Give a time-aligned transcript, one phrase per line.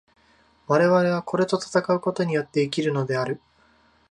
[0.65, 3.39] 我々はこれと戦うことによって生きるのである。